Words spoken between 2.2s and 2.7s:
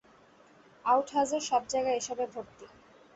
ভর্তি।